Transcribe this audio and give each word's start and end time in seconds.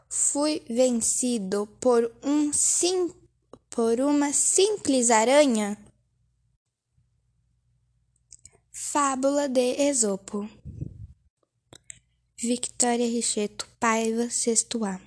fui 0.09 0.63
vencido 0.71 1.67
por 1.81 2.09
um 2.23 2.53
sim, 2.53 3.20
por 3.81 3.99
uma 3.99 4.31
simples 4.31 5.11
aranha. 5.11 5.75
Fábula 8.71 9.49
de 9.49 9.75
Esopo. 9.89 10.47
Victoria 12.37 13.07
Richeto 13.07 13.67
Paiva, 13.81 14.29
sexto 14.29 14.85
A. 14.85 15.01